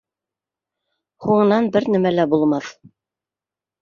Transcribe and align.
Һуңынан 1.27 1.69
бер 1.77 1.87
нәмә 1.97 2.13
лә 2.17 2.27
булмаҫ. 2.33 2.73